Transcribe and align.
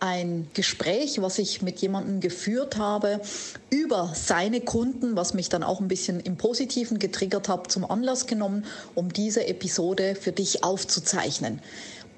ein 0.00 0.48
Gespräch, 0.54 1.20
was 1.22 1.38
ich 1.38 1.62
mit 1.62 1.80
jemandem 1.80 2.20
geführt 2.20 2.76
habe 2.76 3.20
über 3.68 4.12
seine 4.14 4.60
Kunden, 4.60 5.14
was 5.14 5.34
mich 5.34 5.48
dann 5.48 5.62
auch 5.62 5.80
ein 5.80 5.88
bisschen 5.88 6.20
im 6.20 6.36
Positiven 6.36 6.98
getriggert 6.98 7.48
hat, 7.48 7.70
zum 7.70 7.88
Anlass 7.88 8.26
genommen, 8.26 8.64
um 8.94 9.12
diese 9.12 9.46
Episode 9.46 10.14
für 10.14 10.32
dich 10.32 10.64
aufzuzeichnen 10.64 11.60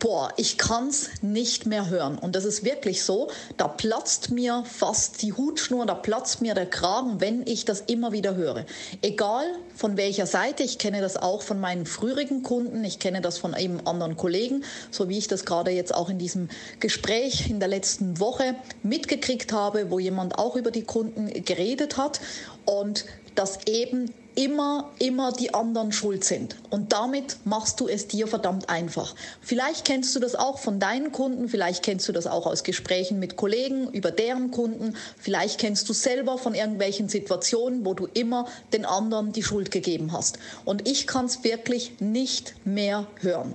boah, 0.03 0.33
ich 0.37 0.59
kann's 0.59 1.11
nicht 1.23 1.65
mehr 1.67 1.89
hören. 1.89 2.19
Und 2.19 2.35
das 2.35 2.45
ist 2.45 2.65
wirklich 2.65 3.05
so, 3.05 3.31
da 3.57 3.69
platzt 3.69 4.33
mir 4.33 4.65
fast 4.67 5.23
die 5.23 5.33
Hutschnur, 5.33 5.87
da 5.87 5.95
platzt 5.95 6.43
mir 6.43 6.55
der 6.55 6.67
Kragen, 6.67 7.21
wenn 7.21 7.47
ich 7.47 7.65
das 7.65 7.83
immer 7.83 8.11
wieder 8.11 8.35
höre. 8.35 8.67
Egal 9.01 9.47
von 9.77 9.97
welcher 9.97 10.27
Seite, 10.27 10.65
ich 10.65 10.79
kenne 10.79 11.01
das 11.01 11.17
auch 11.17 11.43
von 11.43 11.61
meinen 11.61 11.87
früheren 11.87 12.43
Kunden, 12.43 12.83
ich 12.85 12.99
kenne 12.99 13.21
das 13.21 13.39
von 13.39 13.57
eben 13.57 13.87
anderen 13.87 14.17
Kollegen, 14.17 14.65
so 14.91 15.09
wie 15.09 15.19
ich 15.19 15.29
das 15.29 15.45
gerade 15.45 15.71
jetzt 15.71 15.95
auch 15.95 16.09
in 16.09 16.19
diesem 16.19 16.49
Gespräch 16.81 17.49
in 17.49 17.61
der 17.61 17.69
letzten 17.69 18.19
Woche 18.19 18.57
mitgekriegt 18.83 19.53
habe, 19.53 19.93
wo 19.93 20.01
jemand 20.01 20.37
auch 20.37 20.57
über 20.57 20.73
die 20.73 20.83
Kunden 20.83 21.45
geredet 21.45 21.97
hat 21.97 22.21
und 22.65 23.05
dass 23.37 23.67
eben 23.67 24.13
immer, 24.35 24.91
immer 24.99 25.33
die 25.33 25.53
anderen 25.55 25.93
schuld 25.93 26.25
sind. 26.25 26.57
Und 26.71 26.93
damit 26.93 27.37
machst 27.45 27.81
du 27.81 27.89
es 27.89 28.09
dir 28.09 28.27
verdammt 28.27 28.69
einfach. 28.69 29.15
Vielleicht 29.41 29.85
kennst 29.85 30.15
du 30.17 30.21
das 30.21 30.35
auch 30.35 30.59
von 30.59 30.81
deinen 30.81 31.13
Kunden, 31.13 31.49
vielleicht 31.49 31.83
kennst 31.83 32.09
du 32.09 32.13
das 32.13 32.27
auch 32.27 32.47
aus 32.47 32.65
Gesprächen 32.65 33.19
mit 33.19 33.37
Kollegen 33.37 33.89
über 33.91 34.11
deren 34.11 34.51
Kunden, 34.51 34.97
vielleicht 35.19 35.61
kennst 35.61 35.89
du 35.89 35.93
selber 35.93 36.39
von 36.39 36.55
irgendwelchen 36.55 37.09
Situationen, 37.09 37.85
wo 37.85 37.95
du 37.95 38.07
immer 38.15 38.47
den 38.73 38.85
anderen 38.85 39.33
die 39.33 39.43
Schuld 39.43 39.71
gegeben 39.71 40.13
hast. 40.13 40.39
Und 40.65 40.89
ich 40.89 41.07
kann 41.07 41.27
es 41.27 41.45
wirklich 41.45 42.01
nicht 42.01 42.55
mehr 42.65 43.07
hören. 43.21 43.55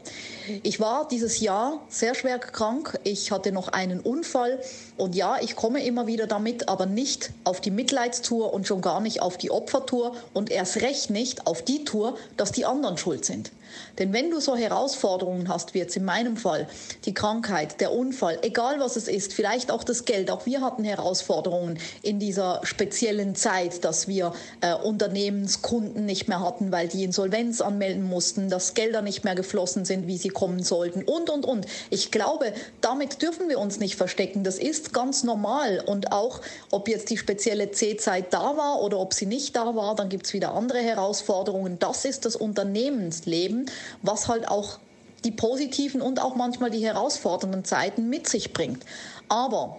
Ich 0.63 0.79
war 0.79 1.07
dieses 1.07 1.39
Jahr 1.39 1.81
sehr 1.89 2.15
schwer 2.15 2.39
krank. 2.39 2.99
Ich 3.03 3.31
hatte 3.31 3.51
noch 3.51 3.67
einen 3.69 3.99
Unfall. 3.99 4.59
Und 4.95 5.15
ja, 5.15 5.37
ich 5.41 5.55
komme 5.55 5.83
immer 5.83 6.07
wieder 6.07 6.27
damit, 6.27 6.69
aber 6.69 6.85
nicht 6.85 7.31
auf 7.43 7.61
die 7.61 7.71
Mitleidstour 7.71 8.53
und 8.53 8.65
schon 8.65 8.81
gar 8.81 9.01
nicht 9.01 9.21
auf 9.21 9.37
die 9.37 9.51
Opfertour 9.51 10.15
und 10.33 10.49
erst 10.49 10.66
recht 10.75 11.09
nicht 11.09 11.47
auf 11.47 11.63
die 11.63 11.85
Tour, 11.85 12.17
dass 12.35 12.51
die 12.51 12.65
anderen 12.65 12.97
schuld 12.97 13.25
sind. 13.25 13.51
Denn 13.99 14.13
wenn 14.13 14.29
du 14.29 14.39
so 14.39 14.55
Herausforderungen 14.55 15.49
hast, 15.49 15.73
wie 15.73 15.79
jetzt 15.79 15.97
in 15.97 16.05
meinem 16.05 16.37
Fall, 16.37 16.67
die 17.05 17.13
Krankheit, 17.13 17.81
der 17.81 17.91
Unfall, 17.91 18.39
egal 18.41 18.79
was 18.79 18.95
es 18.95 19.07
ist, 19.07 19.33
vielleicht 19.33 19.71
auch 19.71 19.83
das 19.83 20.05
Geld, 20.05 20.29
auch 20.29 20.45
wir 20.45 20.61
hatten 20.61 20.83
Herausforderungen 20.83 21.79
in 22.01 22.19
dieser 22.19 22.61
speziellen 22.63 23.35
Zeit, 23.35 23.83
dass 23.83 24.07
wir 24.07 24.33
äh, 24.61 24.73
Unternehmenskunden 24.73 26.05
nicht 26.05 26.27
mehr 26.27 26.41
hatten, 26.41 26.71
weil 26.71 26.87
die 26.87 27.03
Insolvenz 27.03 27.61
anmelden 27.61 28.03
mussten, 28.03 28.49
dass 28.49 28.73
Gelder 28.73 29.01
nicht 29.01 29.23
mehr 29.23 29.35
geflossen 29.35 29.85
sind, 29.85 30.07
wie 30.07 30.17
sie 30.17 30.29
kommen 30.29 30.63
sollten 30.63 31.03
und, 31.03 31.29
und, 31.29 31.45
und. 31.45 31.65
Ich 31.89 32.11
glaube, 32.11 32.53
damit 32.81 33.21
dürfen 33.21 33.49
wir 33.49 33.59
uns 33.59 33.79
nicht 33.79 33.95
verstecken. 33.95 34.43
Das 34.43 34.57
ist 34.59 34.93
ganz 34.93 35.23
normal. 35.23 35.83
Und 35.85 36.11
auch, 36.11 36.41
ob 36.71 36.87
jetzt 36.87 37.09
die 37.09 37.17
spezielle 37.17 37.71
C-Zeit 37.71 38.33
da 38.33 38.55
war 38.57 38.81
oder 38.81 38.99
ob 38.99 39.13
sie 39.13 39.25
nicht 39.25 39.55
da 39.55 39.75
war, 39.75 39.95
dann 39.95 40.09
gibt 40.09 40.27
es 40.27 40.33
wieder 40.33 40.53
andere 40.53 40.79
Herausforderungen. 40.79 41.79
Das 41.79 42.05
ist 42.05 42.25
das 42.25 42.35
Unternehmensleben 42.35 43.56
was 44.01 44.27
halt 44.27 44.47
auch 44.47 44.79
die 45.23 45.31
positiven 45.31 46.01
und 46.01 46.21
auch 46.21 46.35
manchmal 46.35 46.69
die 46.69 46.85
herausfordernden 46.85 47.65
Zeiten 47.65 48.09
mit 48.09 48.27
sich 48.27 48.53
bringt. 48.53 48.83
Aber, 49.29 49.77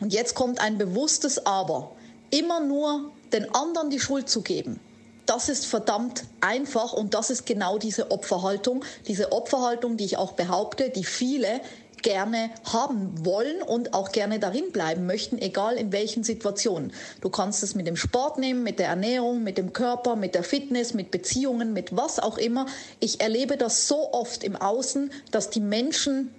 und 0.00 0.12
jetzt 0.12 0.34
kommt 0.34 0.60
ein 0.60 0.78
bewusstes 0.78 1.46
Aber, 1.46 1.92
immer 2.30 2.60
nur 2.60 3.10
den 3.32 3.54
anderen 3.54 3.90
die 3.90 4.00
Schuld 4.00 4.28
zu 4.28 4.42
geben, 4.42 4.80
das 5.26 5.48
ist 5.48 5.66
verdammt 5.66 6.24
einfach 6.40 6.92
und 6.92 7.14
das 7.14 7.30
ist 7.30 7.46
genau 7.46 7.78
diese 7.78 8.10
Opferhaltung, 8.10 8.84
diese 9.06 9.32
Opferhaltung, 9.32 9.96
die 9.96 10.04
ich 10.04 10.16
auch 10.16 10.32
behaupte, 10.32 10.90
die 10.90 11.04
viele 11.04 11.60
gerne 12.02 12.50
haben 12.64 13.24
wollen 13.24 13.62
und 13.62 13.94
auch 13.94 14.12
gerne 14.12 14.38
darin 14.38 14.72
bleiben 14.72 15.06
möchten, 15.06 15.38
egal 15.38 15.76
in 15.76 15.92
welchen 15.92 16.24
Situationen. 16.24 16.92
Du 17.20 17.30
kannst 17.30 17.62
es 17.62 17.74
mit 17.74 17.86
dem 17.86 17.96
Sport 17.96 18.38
nehmen, 18.38 18.62
mit 18.62 18.78
der 18.78 18.88
Ernährung, 18.88 19.42
mit 19.42 19.58
dem 19.58 19.72
Körper, 19.72 20.16
mit 20.16 20.34
der 20.34 20.42
Fitness, 20.42 20.94
mit 20.94 21.10
Beziehungen, 21.10 21.72
mit 21.72 21.96
was 21.96 22.18
auch 22.18 22.38
immer. 22.38 22.66
Ich 23.00 23.20
erlebe 23.20 23.56
das 23.56 23.88
so 23.88 24.12
oft 24.12 24.44
im 24.44 24.56
Außen, 24.56 25.10
dass 25.30 25.50
die 25.50 25.60
Menschen 25.60 26.34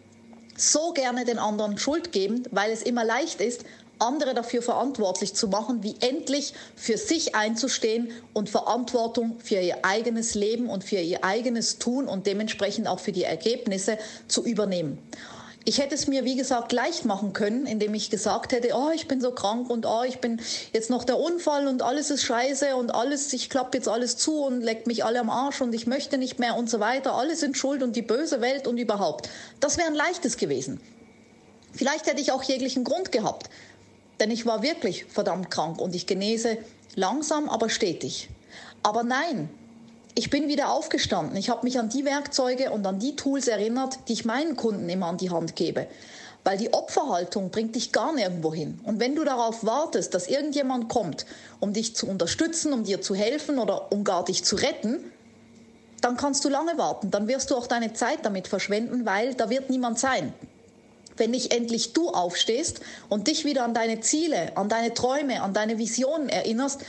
so 0.56 0.92
gerne 0.94 1.26
den 1.26 1.40
anderen 1.40 1.78
Schuld 1.78 2.12
geben, 2.12 2.44
weil 2.52 2.72
es 2.72 2.84
immer 2.84 3.04
leicht 3.04 3.42
ist, 3.42 3.66
andere 4.00 4.34
dafür 4.34 4.62
verantwortlich 4.62 5.34
zu 5.34 5.48
machen, 5.48 5.84
wie 5.84 5.96
endlich 6.00 6.54
für 6.76 6.98
sich 6.98 7.36
einzustehen 7.36 8.12
und 8.34 8.50
Verantwortung 8.50 9.40
für 9.40 9.60
ihr 9.60 9.86
eigenes 9.86 10.36
Leben 10.36 10.70
und 10.70 10.84
für 10.84 10.98
ihr 10.98 11.24
eigenes 11.24 11.80
Tun 11.80 12.08
und 12.08 12.28
dementsprechend 12.28 12.88
auch 12.88 13.00
für 13.00 13.12
die 13.12 13.24
Ergebnisse 13.24 13.98
zu 14.28 14.44
übernehmen. 14.44 15.00
Ich 15.66 15.78
hätte 15.78 15.96
es 15.96 16.08
mir, 16.08 16.26
wie 16.26 16.36
gesagt, 16.36 16.74
leicht 16.74 17.06
machen 17.06 17.32
können, 17.32 17.66
indem 17.66 17.94
ich 17.94 18.10
gesagt 18.10 18.52
hätte, 18.52 18.74
oh, 18.76 18.90
ich 18.94 19.08
bin 19.08 19.22
so 19.22 19.32
krank 19.32 19.70
und 19.70 19.86
oh, 19.86 20.04
ich 20.06 20.20
bin 20.20 20.42
jetzt 20.74 20.90
noch 20.90 21.06
der 21.06 21.18
Unfall 21.18 21.68
und 21.68 21.82
alles 21.82 22.12
ist 22.12 22.24
scheiße 22.24 22.76
und 22.76 22.94
alles, 22.94 23.32
ich 23.32 23.50
klappe 23.50 23.78
jetzt 23.78 23.88
alles 23.88 24.18
zu 24.18 24.44
und 24.44 24.62
leckt 24.62 24.88
mich 24.88 25.06
alle 25.06 25.22
am 25.22 25.30
Arsch 25.30 25.62
und 25.62 25.74
ich 25.74 25.88
möchte 25.88 26.18
nicht 26.18 26.38
mehr 26.38 26.58
und 26.58 26.70
so 26.70 26.82
weiter. 26.82 27.14
Alle 27.14 27.38
sind 27.38 27.58
schuld 27.58 27.82
und 27.82 27.96
die 27.96 28.02
böse 28.02 28.42
Welt 28.42 28.68
und 28.68 28.78
überhaupt. 28.78 29.30
Das 29.62 29.78
wäre 29.78 29.88
ein 29.88 29.96
leichtes 29.96 30.36
gewesen. 30.36 30.82
Vielleicht 31.72 32.08
hätte 32.08 32.20
ich 32.22 32.34
auch 32.34 32.44
jeglichen 32.44 32.84
Grund 32.84 33.14
gehabt, 33.14 33.50
denn 34.20 34.32
ich 34.32 34.46
war 34.46 34.64
wirklich 34.64 35.06
verdammt 35.06 35.50
krank 35.50 35.80
und 35.80 35.96
ich 35.96 36.08
genese 36.08 36.58
langsam, 36.96 37.50
aber 37.50 37.70
stetig. 37.70 38.30
Aber 38.84 39.04
nein, 39.04 39.50
ich 40.16 40.30
bin 40.30 40.48
wieder 40.48 40.72
aufgestanden. 40.72 41.36
Ich 41.38 41.50
habe 41.50 41.66
mich 41.66 41.80
an 41.80 41.90
die 41.90 42.06
Werkzeuge 42.06 42.72
und 42.72 42.86
an 42.86 43.00
die 43.00 43.16
Tools 43.16 43.48
erinnert, 43.48 43.98
die 44.08 44.14
ich 44.14 44.26
meinen 44.26 44.56
Kunden 44.56 44.88
immer 44.90 45.08
an 45.08 45.18
die 45.18 45.32
Hand 45.32 45.56
gebe. 45.56 45.88
Weil 46.44 46.58
die 46.58 46.74
Opferhaltung 46.74 47.50
bringt 47.50 47.76
dich 47.76 47.92
gar 47.92 48.14
nirgendwo 48.14 48.54
hin. 48.54 48.80
Und 48.84 49.00
wenn 49.00 49.16
du 49.16 49.24
darauf 49.24 49.66
wartest, 49.66 50.14
dass 50.14 50.28
irgendjemand 50.28 50.90
kommt, 50.90 51.26
um 51.60 51.74
dich 51.74 51.96
zu 51.96 52.08
unterstützen, 52.08 52.74
um 52.74 52.84
dir 52.84 53.02
zu 53.02 53.16
helfen 53.16 53.60
oder 53.60 53.92
um 53.92 54.04
gar 54.04 54.26
dich 54.26 54.44
zu 54.44 54.58
retten, 54.58 55.00
dann 56.02 56.18
kannst 56.18 56.44
du 56.44 56.50
lange 56.50 56.78
warten. 56.78 57.12
Dann 57.12 57.28
wirst 57.28 57.50
du 57.50 57.56
auch 57.56 57.66
deine 57.66 57.94
Zeit 57.94 58.20
damit 58.24 58.48
verschwenden, 58.48 59.06
weil 59.06 59.34
da 59.36 59.50
wird 59.50 59.70
niemand 59.70 59.98
sein. 59.98 60.34
Wenn 61.16 61.32
nicht 61.32 61.54
endlich 61.54 61.94
du 61.94 62.10
aufstehst 62.10 62.82
und 63.08 63.28
dich 63.28 63.46
wieder 63.46 63.64
an 63.64 63.74
deine 63.74 64.02
Ziele, 64.02 64.56
an 64.58 64.68
deine 64.68 64.94
Träume, 64.94 65.42
an 65.42 65.54
deine 65.54 65.78
Visionen 65.78 66.28
erinnerst, 66.28 66.82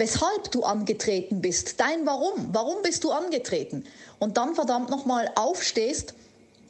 weshalb 0.00 0.50
du 0.50 0.62
angetreten 0.62 1.42
bist, 1.42 1.78
dein 1.78 2.06
Warum, 2.06 2.48
warum 2.52 2.82
bist 2.82 3.04
du 3.04 3.12
angetreten? 3.12 3.84
Und 4.18 4.38
dann 4.38 4.54
verdammt 4.54 4.88
nochmal 4.88 5.30
aufstehst 5.34 6.14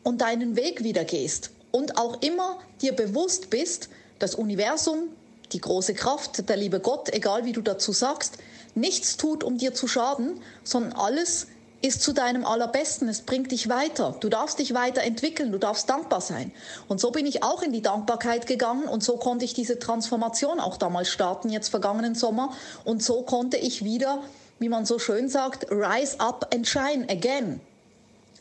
und 0.02 0.20
deinen 0.20 0.56
Weg 0.56 0.82
wieder 0.82 1.04
gehst. 1.04 1.50
Und 1.70 1.96
auch 1.96 2.20
immer 2.22 2.58
dir 2.82 2.92
bewusst 2.92 3.48
bist, 3.48 3.88
das 4.18 4.34
Universum, 4.34 5.10
die 5.52 5.60
große 5.60 5.94
Kraft, 5.94 6.48
der 6.48 6.56
liebe 6.56 6.80
Gott, 6.80 7.08
egal 7.14 7.44
wie 7.44 7.52
du 7.52 7.60
dazu 7.62 7.92
sagst, 7.92 8.38
nichts 8.74 9.16
tut, 9.16 9.44
um 9.44 9.58
dir 9.58 9.74
zu 9.74 9.86
schaden, 9.86 10.42
sondern 10.64 10.92
alles 10.94 11.47
ist 11.82 12.02
zu 12.02 12.12
deinem 12.12 12.44
Allerbesten. 12.44 13.08
Es 13.08 13.22
bringt 13.22 13.52
dich 13.52 13.68
weiter. 13.68 14.14
Du 14.20 14.28
darfst 14.28 14.58
dich 14.58 14.74
weiterentwickeln. 14.74 15.52
Du 15.52 15.58
darfst 15.58 15.88
dankbar 15.88 16.20
sein. 16.20 16.52
Und 16.88 17.00
so 17.00 17.10
bin 17.10 17.27
ich 17.27 17.42
auch 17.42 17.62
in 17.62 17.72
die 17.72 17.82
Dankbarkeit 17.82 18.47
gegangen 18.47 18.84
und 18.84 19.03
so 19.03 19.16
konnte 19.16 19.44
ich 19.44 19.54
diese 19.54 19.78
Transformation 19.78 20.60
auch 20.60 20.77
damals 20.77 21.09
starten, 21.09 21.48
jetzt 21.48 21.68
vergangenen 21.68 22.15
Sommer. 22.15 22.53
Und 22.84 23.03
so 23.03 23.22
konnte 23.22 23.56
ich 23.56 23.84
wieder, 23.84 24.22
wie 24.59 24.68
man 24.68 24.84
so 24.84 24.98
schön 24.98 25.28
sagt, 25.28 25.71
rise 25.71 26.21
up 26.21 26.54
and 26.54 26.66
shine 26.66 27.06
again. 27.09 27.60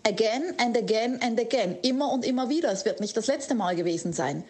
Again 0.05 0.53
and 0.57 0.77
again 0.77 1.21
and 1.21 1.39
again. 1.39 1.77
Immer 1.81 2.11
und 2.11 2.25
immer 2.25 2.49
wieder. 2.49 2.71
Es 2.71 2.85
wird 2.85 2.99
nicht 2.99 3.15
das 3.15 3.27
letzte 3.27 3.55
Mal 3.55 3.75
gewesen 3.75 4.11
sein. 4.13 4.43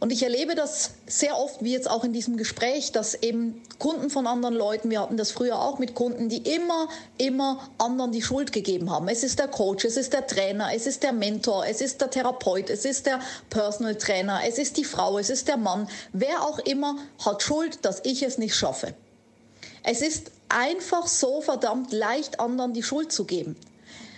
Und 0.00 0.10
ich 0.12 0.22
erlebe 0.22 0.54
das 0.54 0.92
sehr 1.06 1.38
oft, 1.38 1.62
wie 1.62 1.72
jetzt 1.72 1.88
auch 1.88 2.04
in 2.04 2.14
diesem 2.14 2.38
Gespräch, 2.38 2.90
dass 2.90 3.14
eben 3.14 3.60
Kunden 3.78 4.08
von 4.08 4.26
anderen 4.26 4.54
Leuten, 4.54 4.88
wir 4.88 4.98
hatten 4.98 5.18
das 5.18 5.30
früher 5.30 5.60
auch 5.60 5.78
mit 5.78 5.94
Kunden, 5.94 6.30
die 6.30 6.38
immer, 6.38 6.88
immer 7.18 7.68
anderen 7.76 8.10
die 8.10 8.22
Schuld 8.22 8.50
gegeben 8.50 8.90
haben. 8.90 9.08
Es 9.08 9.22
ist 9.22 9.38
der 9.38 9.48
Coach, 9.48 9.84
es 9.84 9.98
ist 9.98 10.14
der 10.14 10.26
Trainer, 10.26 10.70
es 10.74 10.86
ist 10.86 11.02
der 11.02 11.12
Mentor, 11.12 11.66
es 11.66 11.82
ist 11.82 12.00
der 12.00 12.08
Therapeut, 12.08 12.70
es 12.70 12.86
ist 12.86 13.04
der 13.04 13.20
Personal 13.50 13.94
Trainer, 13.94 14.40
es 14.48 14.56
ist 14.56 14.78
die 14.78 14.84
Frau, 14.84 15.18
es 15.18 15.28
ist 15.28 15.48
der 15.48 15.58
Mann. 15.58 15.86
Wer 16.14 16.44
auch 16.44 16.58
immer 16.60 16.96
hat 17.22 17.42
Schuld, 17.42 17.84
dass 17.84 18.00
ich 18.02 18.22
es 18.22 18.38
nicht 18.38 18.54
schaffe. 18.54 18.94
Es 19.82 20.00
ist 20.00 20.30
einfach 20.48 21.08
so 21.08 21.42
verdammt 21.42 21.92
leicht, 21.92 22.40
anderen 22.40 22.72
die 22.72 22.82
Schuld 22.82 23.12
zu 23.12 23.24
geben 23.24 23.54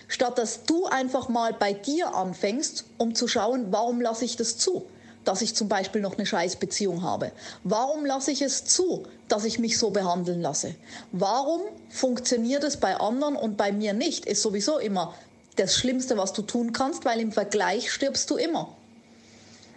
statt 0.09 0.37
dass 0.37 0.65
du 0.65 0.85
einfach 0.85 1.27
mal 1.27 1.53
bei 1.53 1.73
dir 1.73 2.13
anfängst, 2.13 2.85
um 2.99 3.15
zu 3.15 3.27
schauen, 3.27 3.67
warum 3.71 3.99
lasse 3.99 4.25
ich 4.25 4.35
das 4.35 4.57
zu? 4.57 4.85
Dass 5.25 5.41
ich 5.41 5.55
zum 5.55 5.67
Beispiel 5.67 6.01
noch 6.01 6.17
eine 6.17 6.25
Scheißbeziehung 6.25 7.01
habe? 7.03 7.31
Warum 7.63 8.05
lasse 8.05 8.31
ich 8.31 8.41
es 8.41 8.65
zu, 8.65 9.03
dass 9.27 9.45
ich 9.45 9.59
mich 9.59 9.77
so 9.77 9.89
behandeln 9.89 10.41
lasse? 10.41 10.75
Warum 11.11 11.61
funktioniert 11.89 12.63
es 12.63 12.77
bei 12.77 12.95
anderen 12.95 13.35
und 13.35 13.57
bei 13.57 13.71
mir 13.71 13.93
nicht? 13.93 14.25
Ist 14.25 14.41
sowieso 14.41 14.77
immer 14.79 15.13
das 15.55 15.75
Schlimmste, 15.75 16.17
was 16.17 16.33
du 16.33 16.41
tun 16.41 16.73
kannst, 16.73 17.05
weil 17.05 17.19
im 17.19 17.31
Vergleich 17.31 17.91
stirbst 17.91 18.29
du 18.29 18.37
immer. 18.37 18.75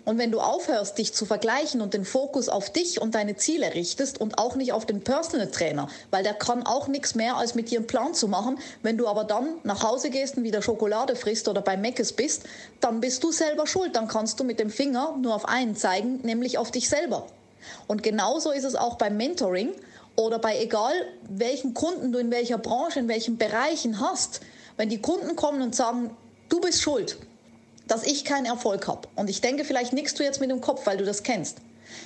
Und 0.06 0.18
wenn 0.18 0.30
du 0.30 0.38
aufhörst, 0.38 0.98
dich 0.98 1.12
zu 1.12 1.26
vergleichen 1.26 1.80
und 1.80 1.92
den 1.92 2.04
Fokus 2.04 2.48
auf 2.48 2.70
dich 2.70 3.00
und 3.02 3.16
deine 3.16 3.34
Ziele 3.34 3.74
richtest 3.74 4.20
und 4.20 4.38
auch 4.38 4.54
nicht 4.54 4.72
auf 4.72 4.86
den 4.86 5.02
Personal 5.02 5.50
Trainer, 5.50 5.88
weil 6.12 6.22
der 6.22 6.32
kann 6.32 6.64
auch 6.64 6.86
nichts 6.86 7.16
mehr, 7.16 7.36
als 7.36 7.56
mit 7.56 7.72
dir 7.72 7.80
einen 7.80 7.88
Plan 7.88 8.14
zu 8.14 8.28
machen. 8.28 8.60
Wenn 8.84 8.98
du 8.98 9.08
aber 9.08 9.24
dann 9.24 9.56
nach 9.64 9.82
Hause 9.82 10.10
gehst 10.10 10.36
und 10.36 10.44
wieder 10.44 10.62
Schokolade 10.62 11.16
frisst 11.16 11.48
oder 11.48 11.60
bei 11.60 11.76
Meckes 11.76 12.12
bist, 12.12 12.44
dann 12.80 13.00
bist 13.00 13.24
du 13.24 13.32
selber 13.32 13.66
schuld. 13.66 13.96
Dann 13.96 14.06
kannst 14.06 14.38
du 14.38 14.44
mit 14.44 14.60
dem 14.60 14.70
Finger 14.70 15.16
nur 15.20 15.34
auf 15.34 15.48
einen 15.48 15.74
zeigen, 15.74 16.20
nämlich 16.22 16.56
auf 16.56 16.70
dich 16.70 16.88
selber. 16.88 17.26
Und 17.88 18.04
genauso 18.04 18.52
ist 18.52 18.64
es 18.64 18.76
auch 18.76 18.94
beim 18.98 19.16
Mentoring 19.16 19.72
oder 20.14 20.38
bei 20.38 20.56
egal 20.62 20.92
welchen 21.28 21.74
Kunden 21.74 22.12
du 22.12 22.20
in 22.20 22.30
welcher 22.30 22.58
Branche, 22.58 23.00
in 23.00 23.08
welchen 23.08 23.38
Bereichen 23.38 23.98
hast. 23.98 24.40
Wenn 24.76 24.88
die 24.88 25.00
Kunden 25.00 25.34
kommen 25.34 25.62
und 25.62 25.74
sagen, 25.74 26.16
du 26.48 26.60
bist 26.60 26.80
schuld, 26.80 27.18
dass 27.88 28.04
ich 28.04 28.24
keinen 28.24 28.46
Erfolg 28.46 28.88
habe. 28.88 29.08
Und 29.14 29.30
ich 29.30 29.40
denke, 29.40 29.64
vielleicht 29.64 29.92
nickst 29.92 30.18
du 30.18 30.22
jetzt 30.22 30.40
mit 30.40 30.50
dem 30.50 30.60
Kopf, 30.60 30.86
weil 30.86 30.96
du 30.96 31.04
das 31.04 31.22
kennst. 31.22 31.58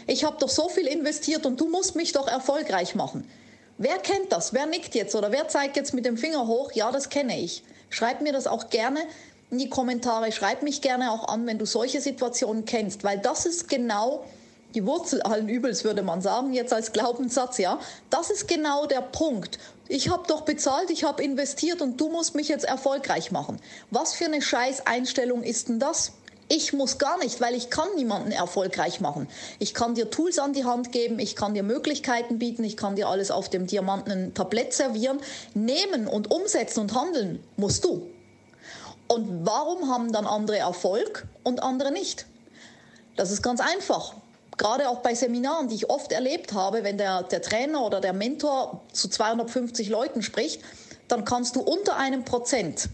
Ich 0.06 0.24
habe 0.24 0.36
doch 0.38 0.48
so 0.48 0.68
viel 0.68 0.86
investiert 0.86 1.46
und 1.46 1.60
du 1.60 1.68
musst 1.68 1.96
mich 1.96 2.12
doch 2.12 2.28
erfolgreich 2.28 2.94
machen. 2.94 3.28
Wer 3.78 3.96
kennt 3.98 4.30
das? 4.30 4.52
Wer 4.52 4.66
nickt 4.66 4.94
jetzt 4.94 5.14
oder 5.14 5.32
wer 5.32 5.48
zeigt 5.48 5.76
jetzt 5.76 5.94
mit 5.94 6.04
dem 6.04 6.18
Finger 6.18 6.46
hoch? 6.46 6.72
Ja, 6.72 6.92
das 6.92 7.08
kenne 7.08 7.40
ich. 7.40 7.62
Schreib 7.88 8.20
mir 8.20 8.32
das 8.32 8.46
auch 8.46 8.68
gerne 8.68 9.00
in 9.50 9.58
die 9.58 9.70
Kommentare. 9.70 10.30
Schreib 10.32 10.62
mich 10.62 10.82
gerne 10.82 11.10
auch 11.12 11.28
an, 11.28 11.46
wenn 11.46 11.58
du 11.58 11.64
solche 11.64 12.00
Situationen 12.00 12.66
kennst, 12.66 13.04
weil 13.04 13.18
das 13.18 13.46
ist 13.46 13.68
genau 13.68 14.24
die 14.74 14.86
Wurzel 14.86 15.22
allen 15.22 15.48
Übels, 15.48 15.82
würde 15.82 16.02
man 16.02 16.20
sagen, 16.20 16.52
jetzt 16.52 16.72
als 16.72 16.92
Glaubenssatz, 16.92 17.58
ja. 17.58 17.80
Das 18.10 18.30
ist 18.30 18.46
genau 18.46 18.86
der 18.86 19.00
Punkt. 19.00 19.58
Ich 19.92 20.08
habe 20.08 20.22
doch 20.28 20.42
bezahlt, 20.42 20.88
ich 20.90 21.02
habe 21.02 21.20
investiert 21.24 21.82
und 21.82 22.00
du 22.00 22.10
musst 22.10 22.36
mich 22.36 22.46
jetzt 22.46 22.64
erfolgreich 22.64 23.32
machen. 23.32 23.60
Was 23.90 24.14
für 24.14 24.26
eine 24.26 24.40
Scheißeinstellung 24.40 25.42
ist 25.42 25.68
denn 25.68 25.80
das? 25.80 26.12
Ich 26.46 26.72
muss 26.72 26.98
gar 26.98 27.18
nicht, 27.18 27.40
weil 27.40 27.56
ich 27.56 27.70
kann 27.70 27.88
niemanden 27.96 28.30
erfolgreich 28.30 29.00
machen. 29.00 29.26
Ich 29.58 29.74
kann 29.74 29.96
dir 29.96 30.08
Tools 30.08 30.38
an 30.38 30.52
die 30.52 30.64
Hand 30.64 30.92
geben, 30.92 31.18
ich 31.18 31.34
kann 31.34 31.54
dir 31.54 31.64
Möglichkeiten 31.64 32.38
bieten, 32.38 32.62
ich 32.62 32.76
kann 32.76 32.94
dir 32.94 33.08
alles 33.08 33.32
auf 33.32 33.50
dem 33.50 33.66
diamantenen 33.66 34.32
Tablett 34.32 34.74
servieren. 34.74 35.18
Nehmen 35.54 36.06
und 36.06 36.30
umsetzen 36.30 36.78
und 36.82 36.94
handeln 36.94 37.42
musst 37.56 37.84
du. 37.84 38.08
Und 39.08 39.44
warum 39.44 39.90
haben 39.90 40.12
dann 40.12 40.24
andere 40.24 40.58
Erfolg 40.58 41.26
und 41.42 41.64
andere 41.64 41.90
nicht? 41.90 42.26
Das 43.16 43.32
ist 43.32 43.42
ganz 43.42 43.58
einfach 43.58 44.14
gerade 44.60 44.90
auch 44.90 44.98
bei 44.98 45.14
Seminaren, 45.14 45.68
die 45.68 45.74
ich 45.74 45.90
oft 45.90 46.12
erlebt 46.12 46.52
habe, 46.52 46.84
wenn 46.84 46.98
der, 46.98 47.22
der 47.22 47.40
Trainer 47.40 47.82
oder 47.82 48.00
der 48.02 48.12
Mentor 48.12 48.82
zu 48.92 49.08
250 49.08 49.88
Leuten 49.88 50.22
spricht, 50.22 50.60
dann 51.08 51.24
kannst 51.24 51.56
du 51.56 51.60
unter 51.60 51.96
einem 51.96 52.26
Prozent, 52.26 52.90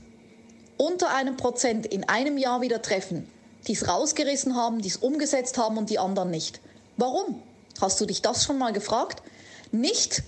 unter 0.76 1.12
einem 1.12 1.36
Prozent 1.36 1.84
in 1.84 2.08
einem 2.08 2.38
Jahr 2.38 2.60
wieder 2.60 2.82
treffen, 2.82 3.28
die 3.66 3.72
es 3.72 3.88
rausgerissen 3.88 4.54
haben, 4.54 4.80
die 4.80 4.88
es 4.88 4.96
umgesetzt 4.96 5.58
haben 5.58 5.76
und 5.76 5.90
die 5.90 5.98
anderen 5.98 6.30
nicht. 6.30 6.60
Warum? 6.96 7.42
Hast 7.80 8.00
du 8.00 8.06
dich 8.06 8.22
das 8.22 8.44
schon 8.44 8.58
mal 8.58 8.72
gefragt? 8.72 9.24
Nicht, 9.72 10.22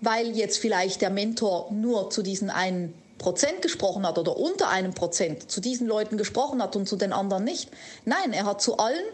weil 0.00 0.34
jetzt 0.34 0.56
vielleicht 0.56 1.02
der 1.02 1.10
Mentor 1.10 1.70
nur 1.72 2.08
zu 2.08 2.22
diesen 2.22 2.48
einen 2.48 2.94
Prozent 3.18 3.60
gesprochen 3.60 4.06
hat 4.06 4.18
oder 4.18 4.38
unter 4.38 4.70
einem 4.70 4.94
Prozent 4.94 5.50
zu 5.50 5.60
diesen 5.60 5.86
Leuten 5.86 6.16
gesprochen 6.16 6.62
hat 6.62 6.74
und 6.74 6.88
zu 6.88 6.96
den 6.96 7.12
anderen 7.12 7.44
nicht. 7.44 7.70
Nein, 8.06 8.32
er 8.32 8.46
hat 8.46 8.62
zu 8.62 8.78
allen 8.78 9.04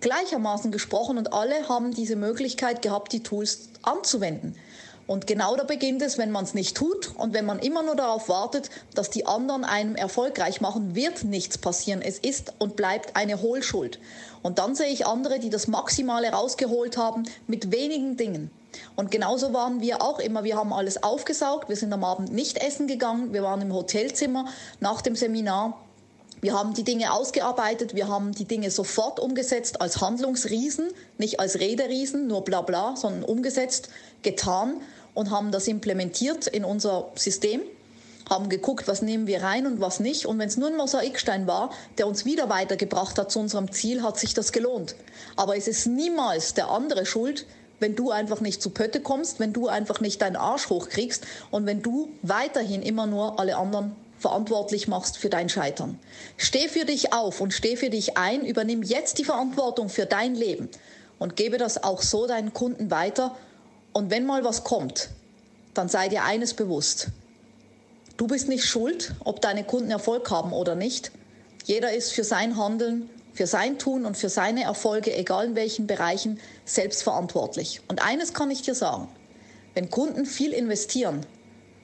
gleichermaßen 0.00 0.70
gesprochen 0.72 1.18
und 1.18 1.32
alle 1.32 1.68
haben 1.68 1.92
diese 1.92 2.16
Möglichkeit 2.16 2.82
gehabt, 2.82 3.12
die 3.12 3.22
Tools 3.22 3.68
anzuwenden. 3.82 4.56
Und 5.06 5.26
genau 5.26 5.56
da 5.56 5.64
beginnt 5.64 6.02
es, 6.02 6.18
wenn 6.18 6.30
man 6.30 6.44
es 6.44 6.54
nicht 6.54 6.76
tut 6.76 7.12
und 7.16 7.34
wenn 7.34 7.44
man 7.44 7.58
immer 7.58 7.82
nur 7.82 7.96
darauf 7.96 8.28
wartet, 8.28 8.70
dass 8.94 9.10
die 9.10 9.26
anderen 9.26 9.64
einem 9.64 9.96
erfolgreich 9.96 10.60
machen, 10.60 10.94
wird 10.94 11.24
nichts 11.24 11.58
passieren. 11.58 12.00
Es 12.00 12.20
ist 12.20 12.52
und 12.60 12.76
bleibt 12.76 13.16
eine 13.16 13.42
Hohlschuld. 13.42 13.98
Und 14.42 14.60
dann 14.60 14.76
sehe 14.76 14.86
ich 14.86 15.08
andere, 15.08 15.40
die 15.40 15.50
das 15.50 15.66
Maximale 15.66 16.30
rausgeholt 16.30 16.96
haben 16.96 17.24
mit 17.48 17.72
wenigen 17.72 18.16
Dingen. 18.16 18.52
Und 18.94 19.10
genauso 19.10 19.52
waren 19.52 19.80
wir 19.80 20.00
auch 20.00 20.20
immer. 20.20 20.44
Wir 20.44 20.56
haben 20.56 20.72
alles 20.72 21.02
aufgesaugt. 21.02 21.68
Wir 21.68 21.74
sind 21.76 21.92
am 21.92 22.04
Abend 22.04 22.32
nicht 22.32 22.58
essen 22.58 22.86
gegangen. 22.86 23.32
Wir 23.32 23.42
waren 23.42 23.60
im 23.62 23.74
Hotelzimmer 23.74 24.46
nach 24.78 25.02
dem 25.02 25.16
Seminar 25.16 25.76
wir 26.40 26.54
haben 26.54 26.72
die 26.72 26.84
Dinge 26.84 27.12
ausgearbeitet, 27.12 27.94
wir 27.94 28.08
haben 28.08 28.32
die 28.32 28.46
Dinge 28.46 28.70
sofort 28.70 29.20
umgesetzt 29.20 29.80
als 29.80 30.00
Handlungsriesen, 30.00 30.88
nicht 31.18 31.38
als 31.38 31.60
Rederiesen, 31.60 32.26
nur 32.26 32.44
bla 32.44 32.62
bla, 32.62 32.96
sondern 32.96 33.24
umgesetzt, 33.24 33.90
getan 34.22 34.80
und 35.12 35.30
haben 35.30 35.52
das 35.52 35.68
implementiert 35.68 36.46
in 36.46 36.64
unser 36.64 37.10
System, 37.14 37.60
haben 38.28 38.48
geguckt, 38.48 38.88
was 38.88 39.02
nehmen 39.02 39.26
wir 39.26 39.42
rein 39.42 39.66
und 39.66 39.80
was 39.80 40.00
nicht. 40.00 40.24
Und 40.24 40.38
wenn 40.38 40.48
es 40.48 40.56
nur 40.56 40.68
ein 40.68 40.76
Mosaikstein 40.76 41.46
war, 41.46 41.70
der 41.98 42.06
uns 42.06 42.24
wieder 42.24 42.48
weitergebracht 42.48 43.18
hat 43.18 43.30
zu 43.30 43.40
unserem 43.40 43.70
Ziel, 43.70 44.02
hat 44.02 44.18
sich 44.18 44.32
das 44.32 44.52
gelohnt. 44.52 44.94
Aber 45.36 45.56
es 45.56 45.68
ist 45.68 45.86
niemals 45.86 46.54
der 46.54 46.70
andere 46.70 47.04
schuld, 47.04 47.44
wenn 47.80 47.96
du 47.96 48.10
einfach 48.10 48.40
nicht 48.40 48.62
zu 48.62 48.70
Pötte 48.70 49.00
kommst, 49.00 49.40
wenn 49.40 49.52
du 49.52 49.68
einfach 49.68 50.00
nicht 50.00 50.22
deinen 50.22 50.36
Arsch 50.36 50.70
hochkriegst 50.70 51.26
und 51.50 51.66
wenn 51.66 51.82
du 51.82 52.10
weiterhin 52.22 52.82
immer 52.82 53.06
nur 53.06 53.40
alle 53.40 53.56
anderen 53.56 53.96
verantwortlich 54.20 54.86
machst 54.86 55.16
für 55.18 55.30
dein 55.30 55.48
Scheitern. 55.48 55.98
Steh 56.36 56.68
für 56.68 56.84
dich 56.84 57.12
auf 57.12 57.40
und 57.40 57.52
steh 57.52 57.76
für 57.76 57.90
dich 57.90 58.18
ein, 58.18 58.44
übernimm 58.44 58.82
jetzt 58.82 59.18
die 59.18 59.24
Verantwortung 59.24 59.88
für 59.88 60.06
dein 60.06 60.34
Leben 60.34 60.68
und 61.18 61.36
gebe 61.36 61.56
das 61.56 61.82
auch 61.82 62.02
so 62.02 62.26
deinen 62.26 62.52
Kunden 62.52 62.90
weiter. 62.90 63.34
Und 63.92 64.10
wenn 64.10 64.26
mal 64.26 64.44
was 64.44 64.62
kommt, 64.62 65.08
dann 65.72 65.88
sei 65.88 66.08
dir 66.08 66.24
eines 66.24 66.54
bewusst. 66.54 67.08
Du 68.18 68.26
bist 68.26 68.48
nicht 68.48 68.64
schuld, 68.64 69.14
ob 69.24 69.40
deine 69.40 69.64
Kunden 69.64 69.90
Erfolg 69.90 70.30
haben 70.30 70.52
oder 70.52 70.74
nicht. 70.74 71.10
Jeder 71.64 71.92
ist 71.92 72.12
für 72.12 72.24
sein 72.24 72.58
Handeln, 72.58 73.08
für 73.32 73.46
sein 73.46 73.78
Tun 73.78 74.04
und 74.04 74.18
für 74.18 74.28
seine 74.28 74.64
Erfolge, 74.64 75.16
egal 75.16 75.46
in 75.46 75.54
welchen 75.54 75.86
Bereichen, 75.86 76.38
selbst 76.66 77.02
verantwortlich. 77.02 77.80
Und 77.88 78.02
eines 78.02 78.34
kann 78.34 78.50
ich 78.50 78.60
dir 78.60 78.74
sagen. 78.74 79.08
Wenn 79.72 79.88
Kunden 79.88 80.26
viel 80.26 80.52
investieren, 80.52 81.24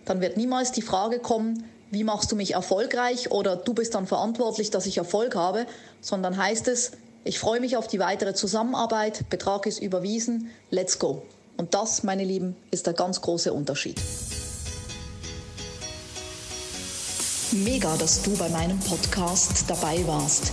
dann 0.04 0.20
wird 0.20 0.36
niemals 0.36 0.72
die 0.72 0.82
Frage 0.82 1.18
kommen, 1.18 1.64
wie 1.90 2.04
machst 2.04 2.32
du 2.32 2.36
mich 2.36 2.54
erfolgreich 2.54 3.30
oder 3.30 3.56
du 3.56 3.74
bist 3.74 3.94
dann 3.94 4.06
verantwortlich, 4.06 4.70
dass 4.70 4.86
ich 4.86 4.98
Erfolg 4.98 5.34
habe, 5.34 5.66
sondern 6.00 6.36
heißt 6.36 6.68
es, 6.68 6.92
ich 7.24 7.38
freue 7.38 7.60
mich 7.60 7.76
auf 7.76 7.88
die 7.88 7.98
weitere 7.98 8.34
Zusammenarbeit, 8.34 9.28
Betrag 9.30 9.66
ist 9.66 9.80
überwiesen, 9.80 10.50
let's 10.70 10.98
go. 10.98 11.22
Und 11.56 11.74
das, 11.74 12.02
meine 12.02 12.24
Lieben, 12.24 12.54
ist 12.70 12.86
der 12.86 12.92
ganz 12.92 13.20
große 13.20 13.52
Unterschied. 13.52 14.00
Mega, 17.52 17.96
dass 17.96 18.22
du 18.22 18.36
bei 18.36 18.48
meinem 18.48 18.78
Podcast 18.80 19.64
dabei 19.68 20.06
warst. 20.06 20.52